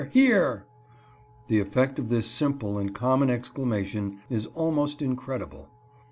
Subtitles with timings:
[0.09, 0.65] Hear!"
[1.47, 5.69] The effect of this simple and common exclamation is almost incredible.